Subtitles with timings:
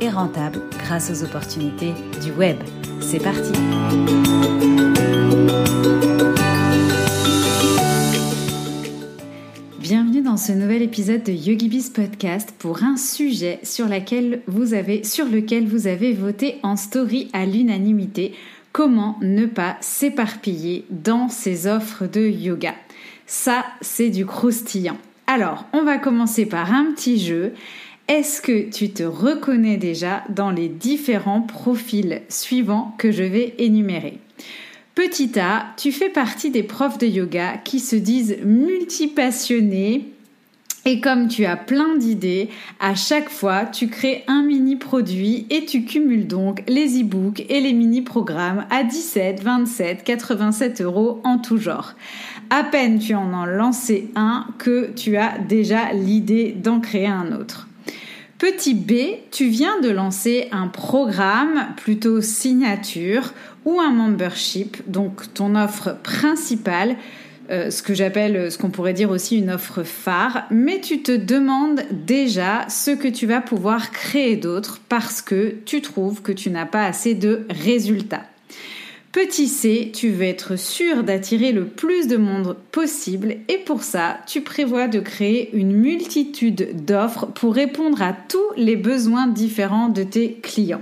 [0.00, 1.92] et rentable grâce aux opportunités
[2.22, 2.56] du web.
[3.00, 3.52] C'est parti
[9.80, 16.12] Bienvenue dans ce nouvel épisode de YogiBiz Podcast pour un sujet sur, lequel vous avez
[16.14, 18.34] voté en story à l'unanimité.
[18.72, 22.74] Comment ne pas s'éparpiller dans ses offres de yoga?
[23.26, 24.96] Ça, c'est du croustillant.
[25.26, 27.52] Alors, on va commencer par un petit jeu.
[28.06, 34.18] Est-ce que tu te reconnais déjà dans les différents profils suivants que je vais énumérer?
[34.94, 40.12] Petit A, tu fais partie des profs de yoga qui se disent multipassionnés
[40.86, 45.64] et comme tu as plein d'idées, à chaque fois, tu crées un mini produit et
[45.64, 51.38] tu cumules donc les e-books et les mini programmes à 17, 27, 87 euros en
[51.38, 51.94] tout genre.
[52.50, 57.32] À peine tu en as lancé un que tu as déjà l'idée d'en créer un
[57.32, 57.66] autre.
[58.38, 58.92] Petit B,
[59.30, 63.32] tu viens de lancer un programme plutôt signature
[63.64, 66.96] ou un membership, donc ton offre principale,
[67.50, 71.12] euh, ce que j'appelle, ce qu'on pourrait dire aussi une offre phare, mais tu te
[71.12, 76.50] demandes déjà ce que tu vas pouvoir créer d'autre parce que tu trouves que tu
[76.50, 78.24] n'as pas assez de résultats.
[79.14, 84.18] Petit c, tu veux être sûr d'attirer le plus de monde possible et pour ça,
[84.26, 90.02] tu prévois de créer une multitude d'offres pour répondre à tous les besoins différents de
[90.02, 90.80] tes clients.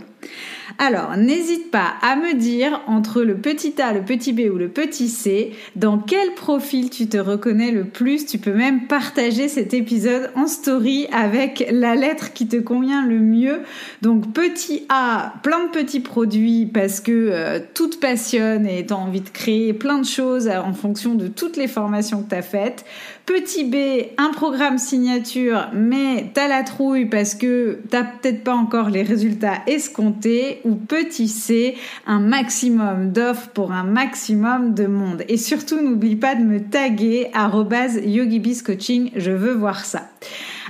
[0.79, 4.69] Alors, n'hésite pas à me dire entre le petit A, le petit B ou le
[4.69, 8.27] petit C, dans quel profil tu te reconnais le plus.
[8.27, 13.19] Tu peux même partager cet épisode en story avec la lettre qui te convient le
[13.19, 13.61] mieux.
[14.03, 18.93] Donc, petit A, plein de petits produits parce que euh, tout te passionne et tu
[18.93, 22.35] as envie de créer plein de choses en fonction de toutes les formations que tu
[22.35, 22.85] as faites.
[23.25, 23.77] Petit B,
[24.19, 29.63] un programme signature, mais t'as la trouille parce que t'as peut-être pas encore les résultats
[29.69, 30.61] escomptés.
[30.65, 35.23] Ou petit C, un maximum d'offres pour un maximum de monde.
[35.29, 39.13] Et surtout, n'oublie pas de me taguer @yogibiscoaching.
[39.15, 40.09] Je veux voir ça.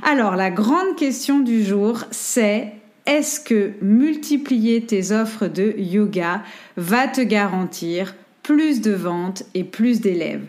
[0.02, 2.72] Alors, la grande question du jour, c'est
[3.06, 6.42] est-ce que multiplier tes offres de yoga
[6.76, 10.44] va te garantir plus de ventes et plus d'élèves?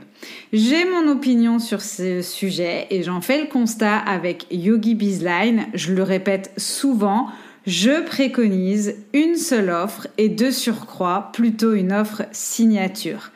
[0.51, 5.67] J'ai mon opinion sur ce sujet et j'en fais le constat avec Yogi Bizline.
[5.73, 7.27] Je le répète souvent,
[7.65, 13.31] je préconise une seule offre et de surcroît plutôt une offre signature.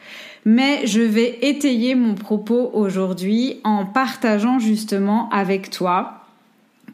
[0.46, 6.18] Mais je vais étayer mon propos aujourd'hui en partageant justement avec toi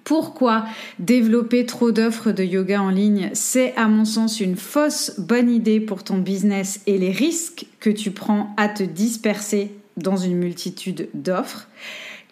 [0.04, 0.66] pourquoi
[1.00, 5.80] développer trop d'offres de yoga en ligne C'est à mon sens une fausse bonne idée
[5.80, 11.10] pour ton business et les risques que tu prends à te disperser dans une multitude
[11.14, 11.68] d'offres.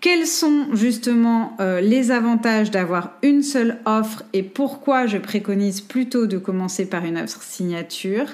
[0.02, 6.26] Quels sont justement euh, les avantages d'avoir une seule offre et pourquoi je préconise plutôt
[6.26, 8.26] de commencer par une offre signature?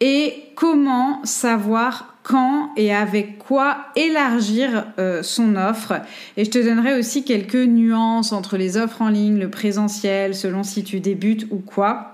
[0.00, 5.94] Et comment savoir quand et avec quoi élargir euh, son offre?
[6.36, 10.62] Et je te donnerai aussi quelques nuances entre les offres en ligne, le présentiel, selon
[10.62, 12.11] si tu débutes ou quoi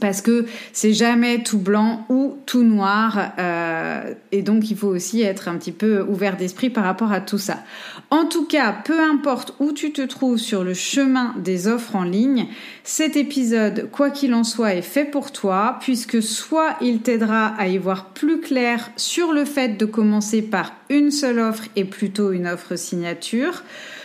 [0.00, 5.22] parce que c'est jamais tout blanc ou tout noir euh, et donc il faut aussi
[5.22, 7.58] être un petit peu ouvert d'esprit par rapport à tout ça.
[8.10, 12.04] En tout cas, peu importe où tu te trouves sur le chemin des offres en
[12.04, 12.46] ligne,
[12.84, 17.68] cet épisode, quoi qu'il en soit, est fait pour toi puisque soit il t'aidera à
[17.68, 22.32] y voir plus clair sur le fait de commencer par une seule offre et plutôt
[22.32, 23.62] une offre signature,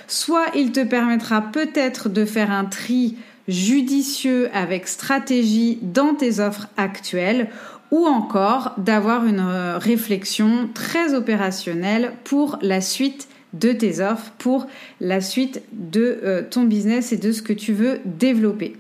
[0.07, 6.67] soit il te permettra peut-être de faire un tri judicieux avec stratégie dans tes offres
[6.77, 7.49] actuelles
[7.91, 14.67] ou encore d'avoir une euh, réflexion très opérationnelle pour la suite de tes offres, pour
[14.99, 18.75] la suite de euh, ton business et de ce que tu veux développer.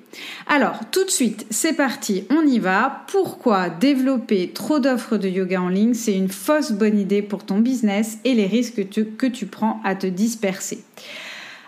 [0.47, 3.05] Alors, tout de suite, c'est parti, on y va.
[3.07, 5.93] Pourquoi développer trop d'offres de yoga en ligne?
[5.93, 9.45] C'est une fausse bonne idée pour ton business et les risques que tu, que tu
[9.45, 10.83] prends à te disperser.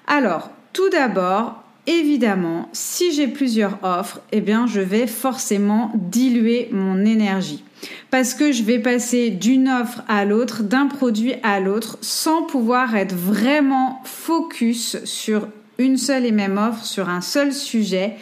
[0.05, 7.05] Alors, tout d'abord, évidemment, si j'ai plusieurs offres, eh bien, je vais forcément diluer mon
[7.05, 7.63] énergie.
[8.11, 12.95] Parce que je vais passer d'une offre à l'autre, d'un produit à l'autre, sans pouvoir
[12.95, 15.47] être vraiment focus sur
[15.77, 18.15] une seule et même offre, sur un seul sujet.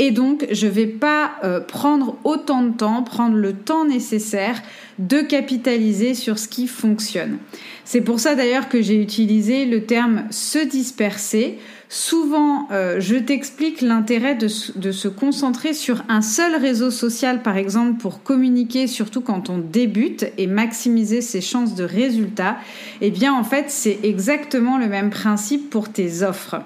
[0.00, 4.60] Et donc, je vais pas euh, prendre autant de temps, prendre le temps nécessaire
[4.98, 7.38] de capitaliser sur ce qui fonctionne.
[7.84, 11.58] C'est pour ça d'ailleurs que j'ai utilisé le terme se disperser.
[11.88, 18.00] Souvent, euh, je t'explique l'intérêt de, se concentrer sur un seul réseau social, par exemple,
[18.00, 22.56] pour communiquer, surtout quand on débute et maximiser ses chances de résultats.
[23.00, 26.56] Eh bien, en fait, c'est exactement le même principe pour tes offres.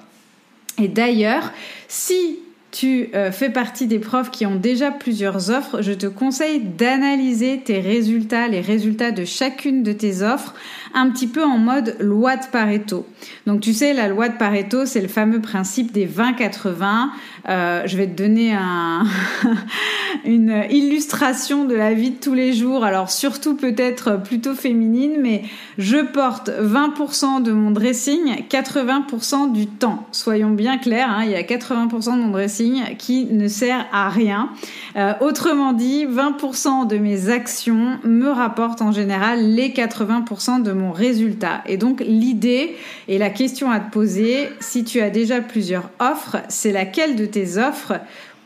[0.80, 1.52] Et d'ailleurs,
[1.88, 2.38] si
[2.70, 7.60] tu euh, fais partie des profs qui ont déjà plusieurs offres, je te conseille d'analyser
[7.64, 10.54] tes résultats, les résultats de chacune de tes offres,
[10.94, 13.06] un petit peu en mode loi de Pareto.
[13.46, 17.08] Donc tu sais, la loi de Pareto, c'est le fameux principe des 20-80.
[17.48, 19.04] Euh, je vais te donner un
[20.24, 25.42] une illustration de la vie de tous les jours, alors surtout peut-être plutôt féminine, mais
[25.78, 30.06] je porte 20% de mon dressing 80% du temps.
[30.12, 32.58] Soyons bien clairs, hein, il y a 80% de mon dressing
[32.98, 34.50] qui ne sert à rien.
[34.96, 40.92] Euh, autrement dit, 20% de mes actions me rapportent en général les 80% de mon
[40.92, 41.62] résultat.
[41.66, 42.76] Et donc l'idée
[43.08, 47.26] et la question à te poser, si tu as déjà plusieurs offres, c'est laquelle de
[47.26, 47.94] tes offres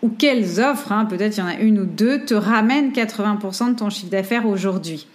[0.02, 3.70] ou quelles offres, hein, peut-être il y en a une ou deux, te ramènent 80%
[3.70, 5.06] de ton chiffre d'affaires aujourd'hui?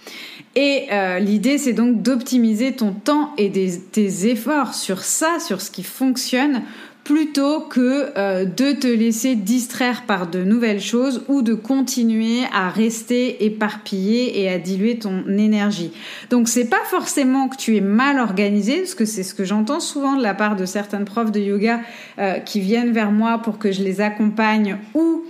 [0.56, 5.70] Et euh, l'idée, c'est donc d'optimiser ton temps et tes efforts sur ça, sur ce
[5.70, 6.64] qui fonctionne,
[7.08, 12.68] plutôt que euh, de te laisser distraire par de nouvelles choses ou de continuer à
[12.68, 15.94] rester éparpillé et à diluer ton énergie.
[16.30, 19.80] Donc c'est pas forcément que tu es mal organisé, parce que c'est ce que j'entends
[19.80, 21.80] souvent de la part de certaines profs de yoga
[22.20, 25.24] euh, qui viennent vers moi pour que je les accompagne ou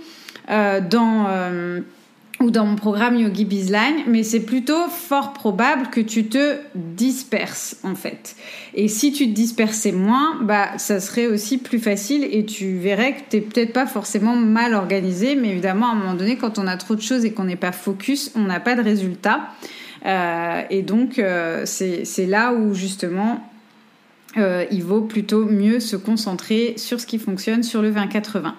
[0.50, 1.28] euh, dans
[2.40, 7.76] ou dans mon programme Yogi Bizline, mais c'est plutôt fort probable que tu te disperses
[7.82, 8.36] en fait.
[8.74, 13.14] Et si tu te dispersais moins, bah ça serait aussi plus facile et tu verrais
[13.14, 16.66] que t'es peut-être pas forcément mal organisé, mais évidemment à un moment donné, quand on
[16.66, 19.48] a trop de choses et qu'on n'est pas focus, on n'a pas de résultat.
[20.06, 23.44] Euh, et donc euh, c'est là où justement
[24.36, 28.52] euh, il vaut plutôt mieux se concentrer sur ce qui fonctionne sur le 20-80.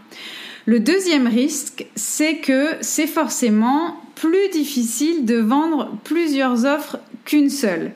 [0.69, 7.91] Le deuxième risque, c'est que c'est forcément plus difficile de vendre plusieurs offres qu'une seule.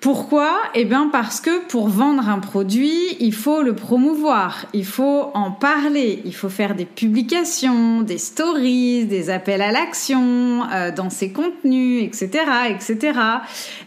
[0.00, 0.52] Pourquoi?
[0.74, 5.52] Eh bien parce que pour vendre un produit, il faut le promouvoir, il faut en
[5.52, 11.30] parler, il faut faire des publications, des stories, des appels à l'action euh, dans ses
[11.30, 13.16] contenus, etc., etc.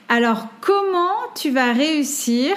[0.07, 2.55] Alors comment tu vas réussir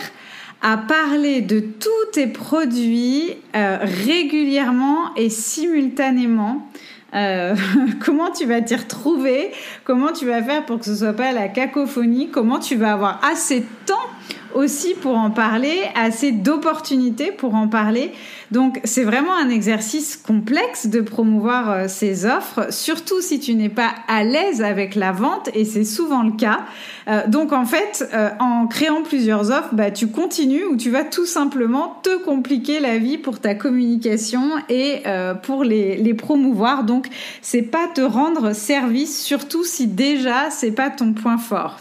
[0.62, 6.68] à parler de tous tes produits euh, régulièrement et simultanément.
[7.14, 7.54] Euh,
[8.04, 9.50] comment tu vas t'y retrouver?
[9.84, 12.30] Comment tu vas faire pour que ce soit pas la cacophonie?
[12.30, 14.08] Comment tu vas avoir assez de temps
[14.54, 18.12] aussi pour en parler, assez d'opportunités pour en parler.
[18.50, 23.68] Donc c'est vraiment un exercice complexe de promouvoir euh, ces offres, surtout si tu n'es
[23.68, 26.60] pas à l'aise avec la vente, et c'est souvent le cas.
[27.08, 31.04] Euh, donc en fait, euh, en créant plusieurs offres, bah, tu continues ou tu vas
[31.04, 35.02] tout simplement te compliquer la vie pour ta communication et
[35.42, 36.84] pour les, les promouvoir.
[36.84, 37.08] Donc
[37.40, 41.78] c'est pas te rendre service, surtout si déjà c'est pas ton point fort.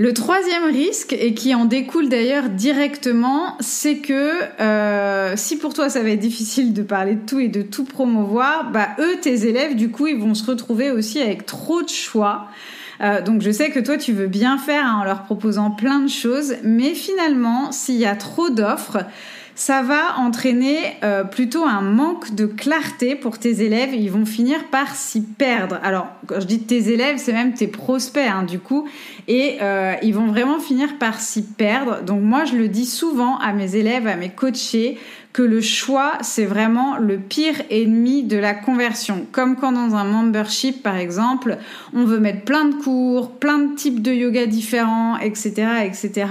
[0.00, 5.90] Le troisième risque, et qui en découle d'ailleurs directement, c'est que euh, si pour toi
[5.90, 9.46] ça va être difficile de parler de tout et de tout promouvoir, bah eux, tes
[9.46, 12.46] élèves, du coup, ils vont se retrouver aussi avec trop de choix.
[13.02, 15.98] Euh, donc je sais que toi tu veux bien faire hein, en leur proposant plein
[15.98, 19.04] de choses, mais finalement s'il y a trop d'offres,
[19.60, 23.92] ça va entraîner euh, plutôt un manque de clarté pour tes élèves.
[23.92, 25.78] Ils vont finir par s'y perdre.
[25.82, 28.88] Alors, quand je dis tes élèves, c'est même tes prospects, hein, du coup.
[29.28, 32.02] Et euh, ils vont vraiment finir par s'y perdre.
[32.02, 34.98] Donc, moi, je le dis souvent à mes élèves, à mes coachés
[35.32, 39.26] que le choix, c'est vraiment le pire ennemi de la conversion.
[39.30, 41.58] Comme quand dans un membership, par exemple,
[41.94, 46.26] on veut mettre plein de cours, plein de types de yoga différents, etc., etc.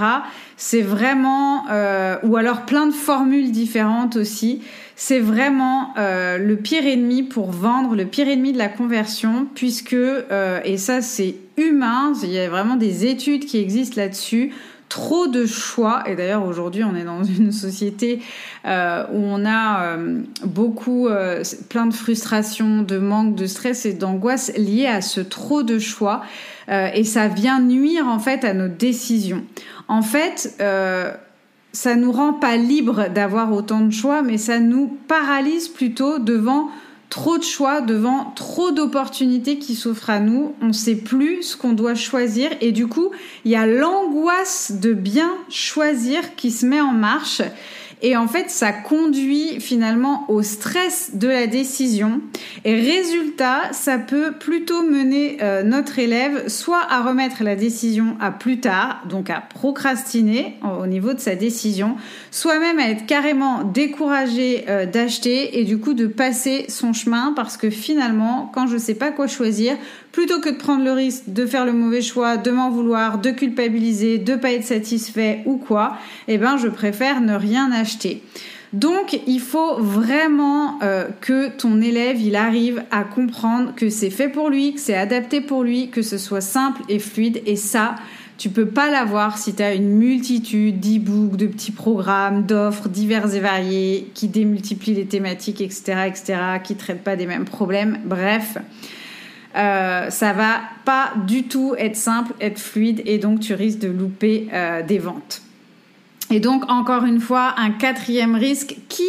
[0.58, 4.60] C'est vraiment, euh, ou alors plein de formules différentes aussi.
[5.02, 9.94] C'est vraiment euh, le pire ennemi pour vendre, le pire ennemi de la conversion, puisque,
[9.94, 14.52] euh, et ça c'est humain, il y a vraiment des études qui existent là-dessus,
[14.90, 16.02] trop de choix.
[16.06, 18.20] Et d'ailleurs, aujourd'hui, on est dans une société
[18.66, 19.96] euh, où on a
[20.44, 25.62] beaucoup, euh, plein de frustration, de manque, de stress et d'angoisse liées à ce trop
[25.62, 26.20] de choix.
[26.68, 29.44] et ça vient nuire en fait à nos décisions.
[29.88, 30.54] En fait,
[31.72, 36.68] ça nous rend pas libre d'avoir autant de choix, mais ça nous paralyse plutôt devant
[37.10, 41.56] trop de choix, devant trop d'opportunités qui s'offrent à nous, on ne sait plus ce
[41.56, 43.10] qu'on doit choisir et du coup,
[43.44, 47.42] il y a l'angoisse de bien choisir qui se met en marche
[48.02, 52.20] et en fait ça conduit finalement au stress de la décision.
[52.64, 58.30] Et résultat ça peut plutôt mener euh, notre élève soit à remettre la décision à
[58.30, 61.96] plus tard donc à procrastiner au niveau de sa décision
[62.30, 67.32] soit même à être carrément découragé euh, d'acheter et du coup de passer son chemin
[67.34, 69.76] parce que finalement quand je sais pas quoi choisir
[70.12, 73.30] plutôt que de prendre le risque de faire le mauvais choix, de m'en vouloir, de
[73.30, 75.96] culpabiliser, de pas être satisfait ou quoi,
[76.28, 78.22] eh ben je préfère ne rien acheter.
[78.72, 84.28] Donc il faut vraiment euh, que ton élève il arrive à comprendre que c'est fait
[84.28, 87.96] pour lui, que c'est adapté pour lui, que ce soit simple et fluide et ça
[88.40, 93.34] tu peux pas l'avoir si tu as une multitude d'e-books, de petits programmes, d'offres diverses
[93.34, 97.98] et variées qui démultiplient les thématiques, etc., etc., qui traitent pas des mêmes problèmes.
[98.06, 98.56] Bref,
[99.56, 103.88] euh, ça va pas du tout être simple, être fluide et donc tu risques de
[103.88, 105.42] louper euh, des ventes.
[106.30, 109.08] Et donc encore une fois, un quatrième risque qui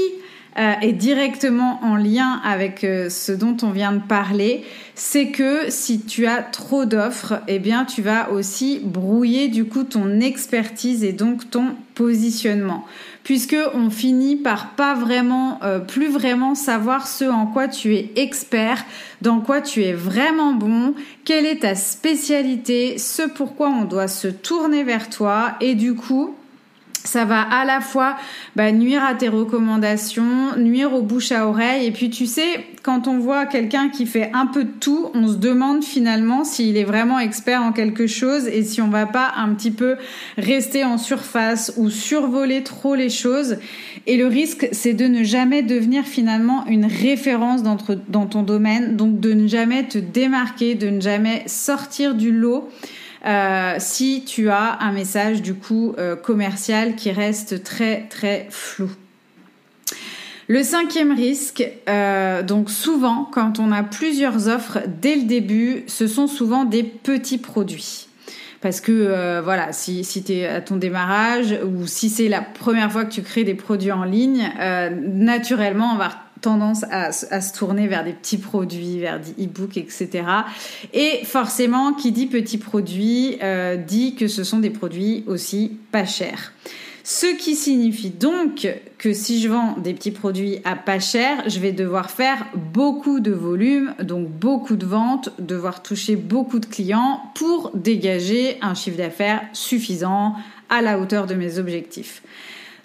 [0.57, 4.63] euh, est directement en lien avec ce dont on vient de parler,
[4.95, 9.83] c'est que si tu as trop d'offres, eh bien tu vas aussi brouiller du coup
[9.83, 12.85] ton expertise et donc ton positionnement
[13.23, 18.11] puisque on finit par pas vraiment, euh, plus vraiment savoir ce en quoi tu es
[18.15, 18.83] expert,
[19.21, 20.93] dans quoi tu es vraiment bon,
[21.25, 26.35] quelle est ta spécialité, ce pourquoi on doit se tourner vers toi, et du coup,
[27.03, 28.15] ça va à la fois
[28.55, 31.85] bah, nuire à tes recommandations, nuire aux bouches à oreille.
[31.85, 35.27] Et puis tu sais, quand on voit quelqu'un qui fait un peu de tout, on
[35.27, 39.33] se demande finalement s'il est vraiment expert en quelque chose et si on va pas
[39.37, 39.95] un petit peu
[40.37, 43.57] rester en surface ou survoler trop les choses.
[44.07, 47.77] Et le risque, c'est de ne jamais devenir finalement une référence dans,
[48.07, 52.69] dans ton domaine, donc de ne jamais te démarquer, de ne jamais sortir du lot.
[53.25, 58.89] Euh, si tu as un message du coup euh, commercial qui reste très très flou.
[60.47, 66.07] Le cinquième risque, euh, donc souvent quand on a plusieurs offres dès le début, ce
[66.07, 68.07] sont souvent des petits produits.
[68.59, 72.91] Parce que voilà, si, si tu es à ton démarrage ou si c'est la première
[72.91, 74.51] fois que tu crées des produits en ligne,
[74.91, 80.23] naturellement on va tendance à, se tourner vers des petits produits, vers des e-books, etc.
[80.93, 86.05] Et forcément, qui dit petits produits euh, dit que ce sont des produits aussi pas
[86.05, 86.51] chers.
[87.03, 88.67] Ce qui signifie donc
[88.99, 93.19] que si je vends des petits produits à pas cher, je vais devoir faire beaucoup
[93.19, 98.97] de volume, donc beaucoup de ventes, devoir toucher beaucoup de clients pour dégager un chiffre
[98.97, 100.35] d'affaires suffisant
[100.69, 102.21] à la hauteur de mes objectifs.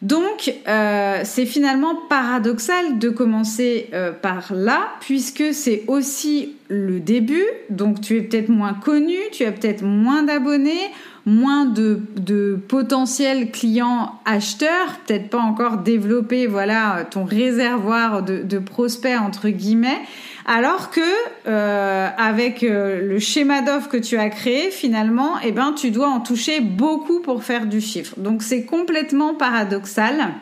[0.03, 7.45] Donc, euh, c'est finalement paradoxal de commencer euh, par là, puisque c'est aussi le début.
[7.71, 10.91] Donc, tu es peut-être moins connu, tu as peut-être moins d'abonnés,
[11.25, 12.01] moins de,
[12.69, 20.01] potentiels clients acheteurs, peut-être pas encore développé, voilà, ton réservoir de, de prospects entre guillemets.
[20.49, 21.01] Alors que
[21.49, 26.09] euh, avec euh, le schéma d'offre que tu as créé, finalement, eh ben, tu dois
[26.09, 28.15] en toucher beaucoup pour faire du chiffre.
[28.17, 30.35] Donc c'est complètement paradoxal.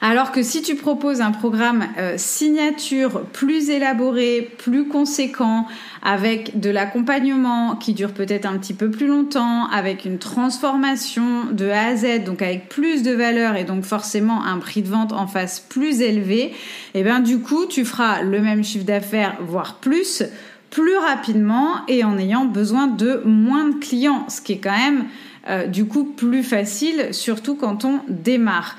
[0.00, 5.66] Alors que si tu proposes un programme euh, signature plus élaboré, plus conséquent,
[6.02, 11.68] avec de l'accompagnement qui dure peut-être un petit peu plus longtemps, avec une transformation de
[11.68, 15.12] A à Z, donc avec plus de valeur et donc forcément un prix de vente
[15.12, 16.54] en face plus élevé, et
[16.94, 20.22] eh bien du coup tu feras le même chiffre d'affaires, voire plus,
[20.70, 25.06] plus rapidement et en ayant besoin de moins de clients, ce qui est quand même
[25.48, 28.76] euh, du coup plus facile, surtout quand on démarre.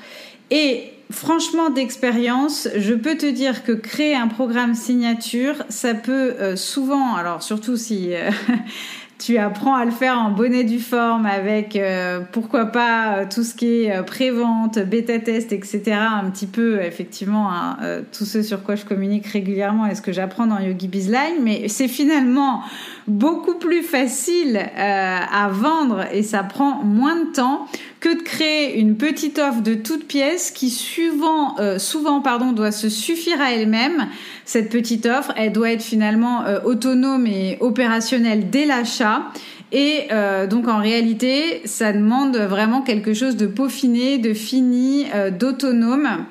[1.10, 7.14] Franchement d'expérience, je peux te dire que créer un programme signature, ça peut euh, souvent,
[7.14, 8.30] alors surtout si euh,
[9.18, 13.54] tu apprends à le faire en bonnet du forme avec euh, pourquoi pas tout ce
[13.54, 15.82] qui est pré-vente, bêta-test, etc.
[15.92, 17.76] Un petit peu effectivement hein,
[18.12, 21.68] tout ce sur quoi je communique régulièrement et ce que j'apprends dans Yogi Bizline, mais
[21.68, 22.62] c'est finalement
[23.08, 27.66] beaucoup plus facile à vendre et ça prend moins de temps
[28.00, 32.72] que de créer une petite offre de toute pièce qui souvent, euh, souvent pardon, doit
[32.72, 34.08] se suffire à elle-même.
[34.46, 39.24] Cette petite offre, elle doit être finalement euh, autonome et opérationnelle dès l'achat.
[39.70, 45.06] Et euh, donc en réalité, ça demande vraiment quelque chose de peaufiné, de fini,
[45.38, 46.24] d'autonome.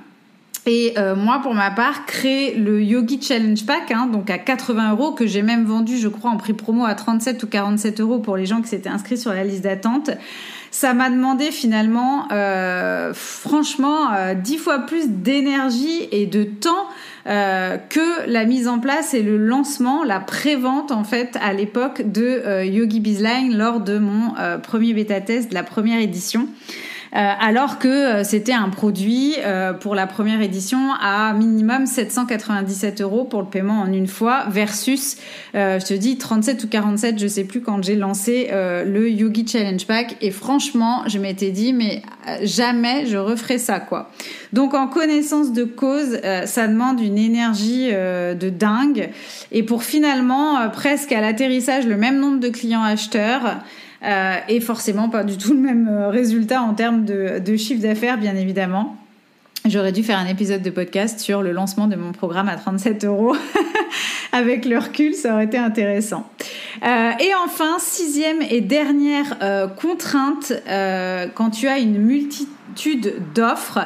[0.65, 5.13] Et moi, pour ma part, créer le Yogi Challenge Pack, hein, donc à 80 euros,
[5.13, 8.37] que j'ai même vendu, je crois, en prix promo à 37 ou 47 euros pour
[8.37, 10.11] les gens qui s'étaient inscrits sur la liste d'attente
[10.71, 16.87] ça m'a demandé finalement, euh, franchement, euh, dix fois plus d'énergie et de temps
[17.27, 22.03] euh, que la mise en place et le lancement, la prévente en fait à l'époque
[22.11, 24.33] de Yogi Bizline lors de mon
[24.63, 26.47] premier bêta test de la première édition.
[27.11, 29.35] Alors que c'était un produit
[29.81, 35.17] pour la première édition à minimum 797 euros pour le paiement en une fois versus,
[35.53, 39.85] je te dis 37 ou 47, je sais plus quand j'ai lancé le Yogi Challenge
[39.85, 42.03] Pack et franchement, je m'étais dit mais
[42.43, 44.11] jamais je referai ça quoi.
[44.53, 49.09] Donc en connaissance de cause, ça demande une énergie de dingue
[49.51, 53.57] et pour finalement presque à l'atterrissage le même nombre de clients acheteurs
[54.03, 58.17] euh, et forcément pas du tout le même euh, résultat en termes de, chiffre d'affaires,
[58.17, 58.97] bien évidemment.
[59.65, 63.03] J'aurais dû faire un épisode de podcast sur le lancement de mon programme à 37
[63.03, 63.35] euros.
[64.31, 66.29] Avec le recul, ça aurait été intéressant.
[66.83, 69.37] Euh, et enfin, sixième et dernière
[69.75, 70.53] contrainte,
[71.35, 72.47] quand tu as une multitude
[73.33, 73.79] d'offres,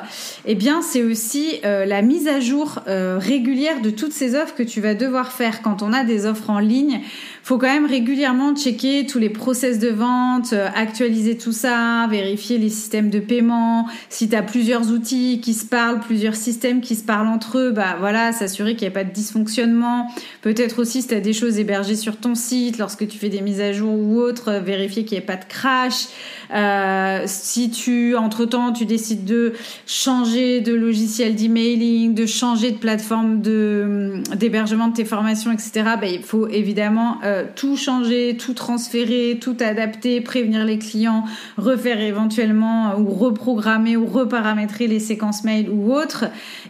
[0.46, 4.56] eh bien, c'est aussi euh, la mise à jour euh, régulière de toutes ces offres
[4.56, 7.02] que tu vas devoir faire quand on a des offres en ligne
[7.44, 12.58] faut quand même régulièrement checker tous les process de vente, euh, actualiser tout ça, vérifier
[12.58, 13.86] les systèmes de paiement.
[14.08, 17.72] Si tu as plusieurs outils qui se parlent, plusieurs systèmes qui se parlent entre eux,
[17.72, 20.10] bah voilà, s'assurer qu'il n'y a pas de dysfonctionnement.
[20.42, 23.42] Peut-être aussi si tu as des choses hébergées sur ton site, lorsque tu fais des
[23.42, 26.08] mises à jour ou autres, vérifier qu'il n'y ait pas de crash.
[27.25, 29.53] Si tu, entre-temps, tu décides de
[29.86, 36.08] changer de logiciel d'emailing, de changer de plateforme de, d'hébergement de tes formations, etc., bah,
[36.08, 41.24] il faut évidemment euh, tout changer, tout transférer, tout adapter, prévenir les clients,
[41.58, 46.25] refaire éventuellement euh, ou reprogrammer ou reparamétrer les séquences mail ou autres.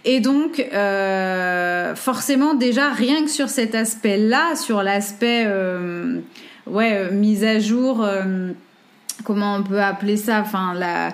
[0.06, 6.20] Et donc, euh, forcément, déjà, rien que sur cet aspect-là, sur l'aspect, euh,
[6.68, 8.06] ouais, mise à jour
[9.24, 11.14] comment on peut appeler ça enfin la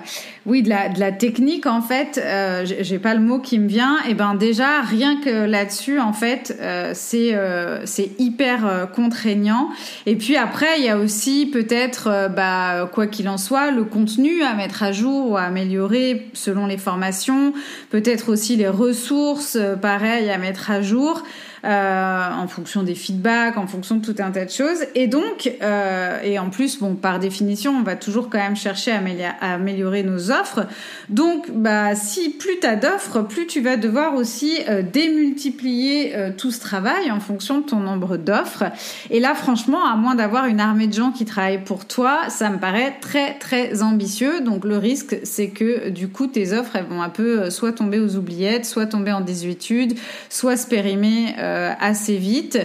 [0.50, 4.14] oui de la, technique en fait euh, j'ai pas le mot qui me vient et
[4.14, 9.68] ben déjà rien que là-dessus en fait euh, c'est euh, c'est hyper euh, contraignant
[10.06, 14.42] et puis après il y a aussi peut-être bah quoi qu'il en soit le contenu
[14.42, 17.52] à mettre à jour ou à améliorer selon les formations
[17.90, 21.22] peut-être aussi les ressources pareil à mettre à jour
[21.62, 24.78] en fonction des feedbacks, en fonction de tout un tas de choses.
[24.94, 25.52] Et donc,
[26.24, 30.30] et en plus, bon, par définition, on va toujours quand même chercher à améliorer nos
[30.30, 30.39] offres.
[31.08, 36.30] Donc, bah, si plus tu as d'offres, plus tu vas devoir aussi euh, démultiplier euh,
[36.36, 38.64] tout ce travail en fonction de ton nombre d'offres.
[39.10, 42.50] Et là, franchement, à moins d'avoir une armée de gens qui travaillent pour toi, ça
[42.50, 44.40] me paraît très, très ambitieux.
[44.40, 47.72] Donc, le risque, c'est que du coup, tes offres, elles vont un peu euh, soit
[47.72, 49.98] tomber aux oubliettes, soit tomber en désuétude,
[50.28, 51.34] soit se périmer
[51.80, 52.58] assez vite.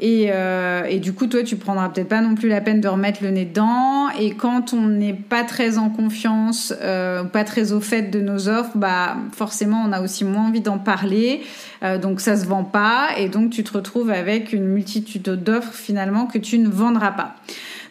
[0.00, 2.88] Et, euh, et, du coup, toi, tu prendras peut-être pas non plus la peine de
[2.88, 4.08] remettre le nez dedans.
[4.18, 8.48] Et quand on n'est pas très en confiance, euh, pas très au fait de nos
[8.48, 11.42] offres, bah forcément, on a aussi moins envie d'en parler.
[11.82, 15.72] Euh, donc ça se vend pas, et donc tu te retrouves avec une multitude d'offres
[15.72, 17.36] finalement que tu ne vendras pas.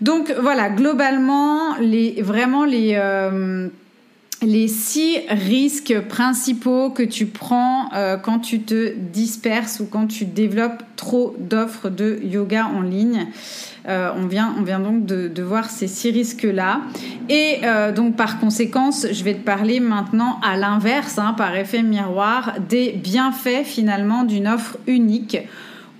[0.02, 3.68] Donc voilà, globalement, les vraiment les euh,
[4.42, 10.26] les six risques principaux que tu prends euh, quand tu te disperses ou quand tu
[10.26, 13.28] développes trop d'offres de yoga en ligne.
[13.88, 16.82] Euh, on, vient, on vient donc de, voir ces six risques-là.
[17.28, 21.82] Et euh, donc par conséquence, je vais te parler maintenant à l'inverse, hein, par effet
[21.82, 25.38] miroir, des bienfaits finalement d'une offre unique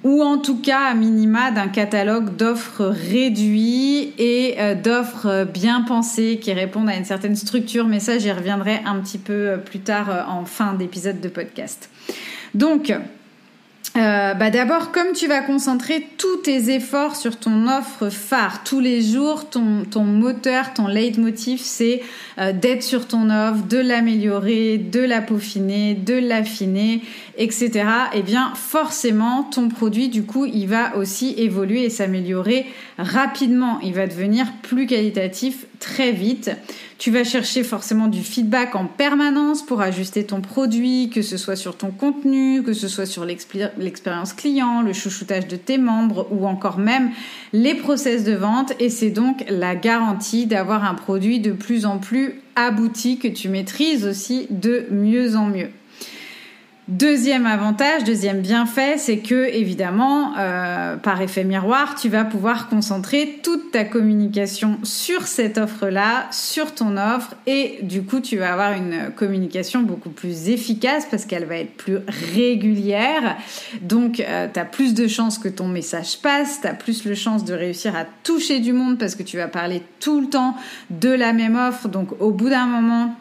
[0.04, 6.40] ou en tout cas à minima d'un catalogue d'offres réduits et euh, d'offres bien pensées
[6.42, 7.86] qui répondent à une certaine structure.
[7.88, 11.90] Mais ça, j'y reviendrai un petit peu plus tard euh, en fin d'épisode de podcast.
[12.54, 12.94] Donc,
[13.98, 18.80] euh, bah D'abord, comme tu vas concentrer tous tes efforts sur ton offre phare tous
[18.80, 22.02] les jours, ton, ton moteur, ton leitmotiv, c'est
[22.38, 27.02] euh, d'être sur ton offre, de l'améliorer, de la peaufiner, de l'affiner,
[27.38, 27.86] etc.
[28.14, 32.68] Eh bien, forcément, ton produit, du coup, il va aussi évoluer et s'améliorer
[33.00, 33.80] rapidement.
[33.82, 36.52] Il va devenir plus qualitatif très vite.
[37.00, 41.56] Tu vas chercher forcément du feedback en permanence pour ajuster ton produit, que ce soit
[41.56, 46.46] sur ton contenu, que ce soit sur l'expérience client, le chouchoutage de tes membres ou
[46.46, 47.12] encore même
[47.54, 48.74] les process de vente.
[48.82, 53.48] Et c'est donc la garantie d'avoir un produit de plus en plus abouti que tu
[53.48, 55.70] maîtrises aussi de mieux en mieux.
[56.90, 63.42] Deuxième avantage, deuxième bienfait, c'est que évidemment, euh, par effet miroir, tu vas pouvoir concentrer
[63.44, 68.74] toute ta communication sur cette offre-là, sur ton offre, et du coup, tu vas avoir
[68.74, 72.00] une communication beaucoup plus efficace parce qu'elle va être plus
[72.34, 73.38] régulière.
[73.82, 77.14] Donc, euh, tu as plus de chances que ton message passe, tu as plus de
[77.14, 80.56] chances de réussir à toucher du monde parce que tu vas parler tout le temps
[80.90, 81.88] de la même offre.
[81.88, 83.16] Donc, au bout d'un moment,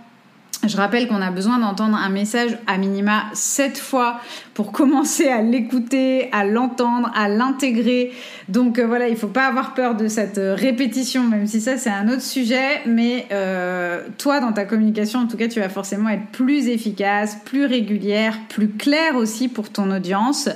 [0.67, 4.21] Je rappelle qu'on a besoin d'entendre un message à minima sept fois
[4.55, 8.13] pour commencer à l'écouter, à l'entendre, à l'intégrer.
[8.49, 11.77] Donc euh, voilà, il faut pas avoir peur de cette euh, répétition, même si ça
[11.77, 12.83] c'est un autre sujet.
[12.87, 17.39] Mais euh, toi, dans ta communication, en tout cas, tu vas forcément être plus efficace,
[17.45, 20.49] plus régulière, plus claire aussi pour ton audience.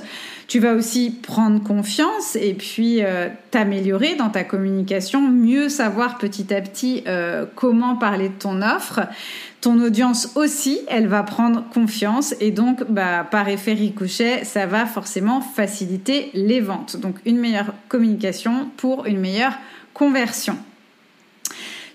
[0.49, 2.99] Tu vas aussi prendre confiance et puis
[3.49, 7.05] t'améliorer dans ta communication, mieux savoir petit à petit
[7.55, 8.99] comment parler de ton offre
[9.63, 14.85] ton audience aussi, elle va prendre confiance et donc bah, par effet ricochet, ça va
[14.85, 16.97] forcément faciliter les ventes.
[16.97, 19.57] Donc une meilleure communication pour une meilleure
[19.93, 20.57] conversion.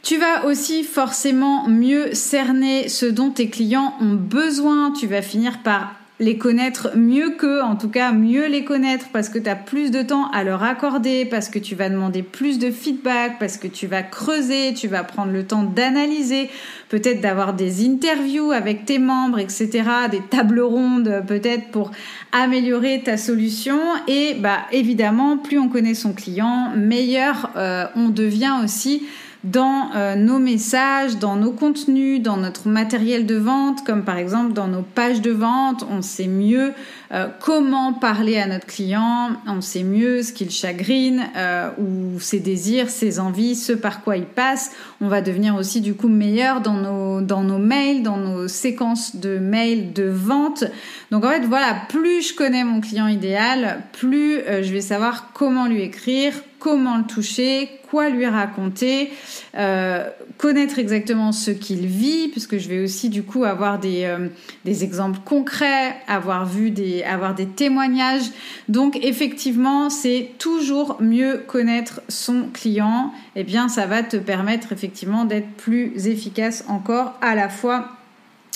[0.03, 4.91] Tu vas aussi forcément mieux cerner ce dont tes clients ont besoin.
[4.93, 9.29] Tu vas finir par les connaître mieux qu'eux, en tout cas mieux les connaître parce
[9.29, 12.59] que tu as plus de temps à leur accorder, parce que tu vas demander plus
[12.59, 16.51] de feedback, parce que tu vas creuser, tu vas prendre le temps d'analyser,
[16.89, 19.69] peut-être d'avoir des interviews avec tes membres, etc.,
[20.11, 21.93] des tables rondes peut-être pour
[22.33, 23.79] améliorer ta solution.
[24.09, 29.05] Et bah évidemment, plus on connaît son client, meilleur euh, on devient aussi
[29.45, 34.53] dans euh, nos messages, dans nos contenus, dans notre matériel de vente, comme par exemple
[34.53, 36.73] dans nos pages de vente, on sait mieux
[37.13, 42.41] euh, comment parler à notre client, on sait mieux ce qu'il chagrine, euh, ou ses
[42.41, 44.73] désirs, ses envies, ce par quoi il passe.
[45.01, 49.15] On va devenir aussi du coup meilleur dans nos, dans nos mails, dans nos séquences
[49.17, 50.65] de mails de vente.
[51.13, 55.67] Donc en fait, voilà, plus je connais mon client idéal, plus je vais savoir comment
[55.67, 59.11] lui écrire, comment le toucher, quoi lui raconter,
[59.57, 64.29] euh, connaître exactement ce qu'il vit, puisque je vais aussi du coup avoir des, euh,
[64.65, 68.31] des exemples concrets, avoir vu des, avoir des témoignages.
[68.69, 73.13] Donc effectivement, c'est toujours mieux connaître son client.
[73.37, 77.98] Eh bien, ça va te permettre effectivement d'être plus efficace encore à la fois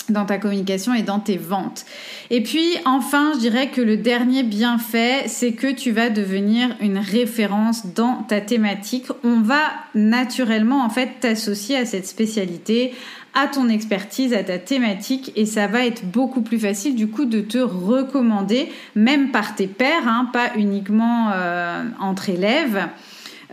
[0.09, 1.85] dans ta communication et dans tes ventes.
[2.29, 6.97] Et puis enfin, je dirais que le dernier bienfait, c'est que tu vas devenir une
[6.97, 9.07] référence dans ta thématique.
[9.23, 9.61] On va
[9.95, 12.93] naturellement en fait t'associer à cette spécialité,
[13.33, 17.25] à ton expertise, à ta thématique et ça va être beaucoup plus facile du coup
[17.25, 22.87] de te recommander, même par tes pairs, hein, pas uniquement euh, entre élèves.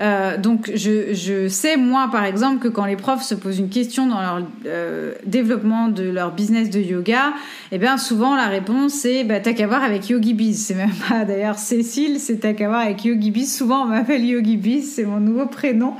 [0.00, 4.06] Euh, donc je, sais moi par exemple que quand les profs se posent une question
[4.06, 7.34] dans leur euh, développement de leur business de yoga,
[7.70, 10.64] eh bien souvent la réponse c'est bah, t'as qu'à voir avec Yogi Biz.
[10.66, 13.54] C'est même pas d'ailleurs Cécile, c'est t'as qu'à voir avec Yogi Biz.
[13.54, 15.94] Souvent on m'appelle Yogi Biz, c'est mon nouveau prénom.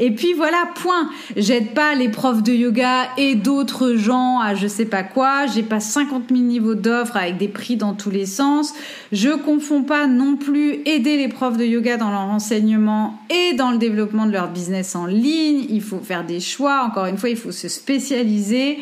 [0.00, 1.08] Et puis voilà, point.
[1.36, 5.46] J'aide pas les profs de yoga et d'autres gens à je sais pas quoi.
[5.46, 8.74] J'ai pas 50 000 niveaux d'offres avec des prix dans tous les sens.
[9.12, 13.70] Je confonds pas non plus aider les profs de yoga dans leur enseignement et dans
[13.70, 15.66] le développement de leur business en ligne.
[15.68, 16.84] Il faut faire des choix.
[16.84, 18.78] Encore une fois, il faut se spécialiser.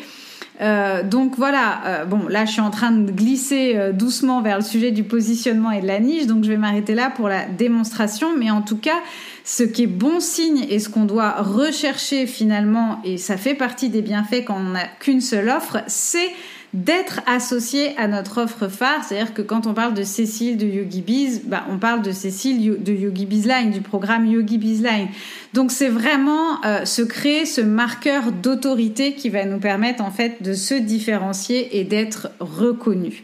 [0.61, 4.57] Euh, donc voilà, euh, bon là je suis en train de glisser euh, doucement vers
[4.57, 7.45] le sujet du positionnement et de la niche, donc je vais m'arrêter là pour la
[7.45, 9.01] démonstration, mais en tout cas
[9.43, 13.89] ce qui est bon signe et ce qu'on doit rechercher finalement, et ça fait partie
[13.89, 16.29] des bienfaits quand on n'a qu'une seule offre, c'est
[16.73, 19.03] d'être associé à notre offre phare.
[19.03, 22.81] C'est-à-dire que quand on parle de Cécile de Yogi Biz, bah, on parle de Cécile
[22.83, 25.07] de Yogi Bizline, du programme Yogi Bizline.
[25.53, 30.41] Donc c'est vraiment euh, se créer ce marqueur d'autorité qui va nous permettre en fait
[30.41, 33.23] de se différencier et d'être reconnu.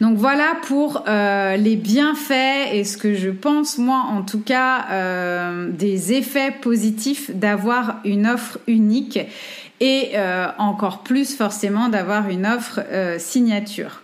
[0.00, 4.86] Donc voilà pour euh, les bienfaits et ce que je pense moi en tout cas
[4.90, 9.18] euh, des effets positifs d'avoir une offre unique
[9.84, 14.00] et euh, encore plus forcément d'avoir une offre euh, signature.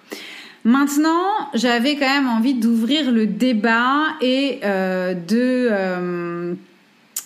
[0.62, 6.56] Maintenant, j'avais quand même envie d'ouvrir le débat et euh, de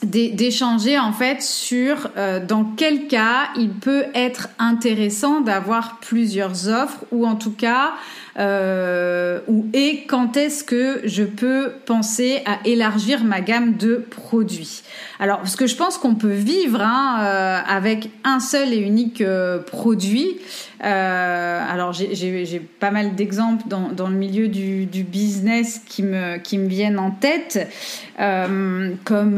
[0.05, 2.11] d'échanger en fait sur
[2.47, 7.95] dans quel cas il peut être intéressant d'avoir plusieurs offres ou en tout cas
[8.39, 9.39] euh,
[9.73, 14.83] et quand est-ce que je peux penser à élargir ma gamme de produits?
[15.21, 19.21] Alors, parce que je pense qu'on peut vivre hein, euh, avec un seul et unique
[19.21, 20.39] euh, produit.
[20.83, 27.11] Euh, alors, j'ai pas mal d'exemples dans, le milieu du, business qui me, viennent en
[27.11, 27.69] tête,
[28.17, 29.37] comme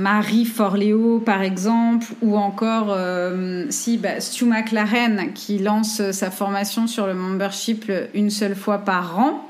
[0.00, 2.96] Marie Forleo par exemple, ou encore
[3.70, 9.18] si bah, Stu McLaren qui lance sa formation sur le membership une seule fois par
[9.18, 9.48] an.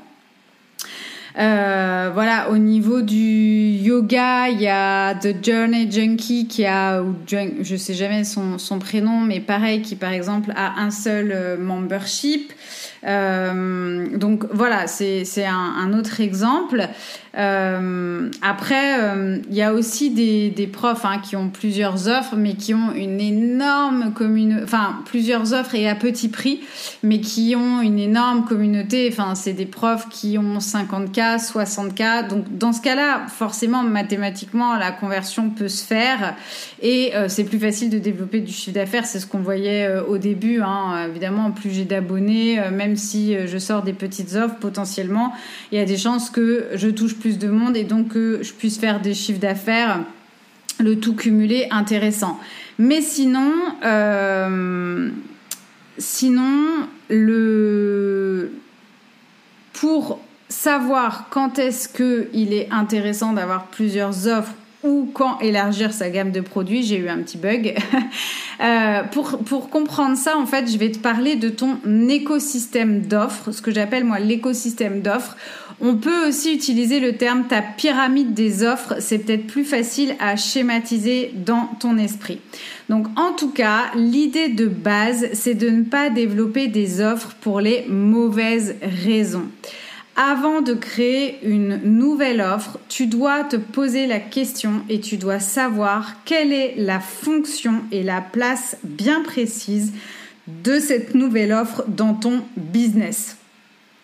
[1.39, 7.15] Euh, voilà, au niveau du yoga, il y a The Journey Junkie qui a, ou
[7.27, 12.51] je sais jamais son, prénom, mais pareil, qui par exemple a un seul euh, membership.
[13.05, 16.89] Euh, donc voilà, c'est un, autre exemple.
[17.37, 22.53] Euh, après, il euh, y a aussi des, profs hein, qui ont plusieurs offres, mais
[22.53, 26.61] qui ont une énorme communauté, enfin plusieurs offres et à petit prix,
[27.03, 29.09] mais qui ont une énorme communauté.
[29.11, 32.27] Enfin, c'est des profs qui ont 50K, 60K.
[32.27, 36.35] Donc, dans ce cas-là, forcément, mathématiquement, la conversion peut se faire
[36.81, 39.05] et euh, c'est plus facile de développer du chiffre d'affaires.
[39.05, 40.61] C'est ce qu'on voyait au début.
[40.61, 41.07] Hein.
[41.09, 45.33] Évidemment, plus j'ai d'abonnés, même si je sors des petites offres, potentiellement,
[45.71, 48.53] il y a des chances que je touche plus de monde et donc que je
[48.53, 50.01] puisse faire des chiffres d'affaires,
[50.79, 52.39] le tout cumulé intéressant.
[52.77, 53.51] Mais sinon,
[53.83, 55.09] euh,
[55.97, 58.51] sinon le
[59.73, 66.31] pour savoir quand est-ce qu'il est intéressant d'avoir plusieurs offres ou quand élargir sa gamme
[66.31, 66.83] de produits.
[66.83, 67.75] J'ai eu un petit bug.
[68.63, 73.51] euh, pour, pour comprendre ça, en fait, je vais te parler de ton écosystème d'offres,
[73.51, 75.35] ce que j'appelle moi l'écosystème d'offres.
[75.81, 78.95] On peut aussi utiliser le terme ta pyramide des offres.
[78.99, 82.41] C'est peut-être plus facile à schématiser dans ton esprit.
[82.89, 87.61] Donc, en tout cas, l'idée de base, c'est de ne pas développer des offres pour
[87.61, 89.47] les mauvaises raisons.
[90.21, 95.39] Avant de créer une nouvelle offre, tu dois te poser la question et tu dois
[95.39, 99.93] savoir quelle est la fonction et la place bien précise
[100.45, 103.37] de cette nouvelle offre dans ton business.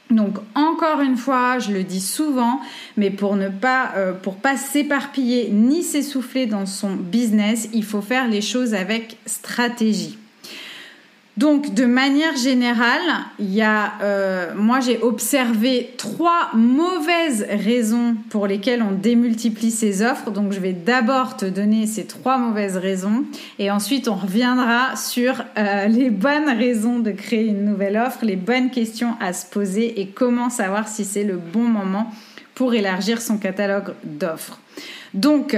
[0.10, 2.62] Donc encore une fois, je le dis souvent,
[2.96, 8.30] mais pour ne pas euh, pas s'éparpiller ni s'essouffler dans son business, il faut faire
[8.30, 10.18] les choses avec stratégie.
[11.38, 18.48] Donc, de manière générale, il y a, euh, moi j'ai observé trois mauvaises raisons pour
[18.48, 20.32] lesquelles on démultiplie ses offres.
[20.32, 23.26] Donc, je vais d'abord te donner ces trois mauvaises raisons
[23.60, 28.38] et ensuite on reviendra sur euh, les bonnes raisons de créer une nouvelle offre, les
[28.38, 32.12] bonnes questions à se poser et comment savoir si c'est le bon moment
[32.54, 34.60] pour élargir son catalogue d'offres.
[35.14, 35.58] Donc,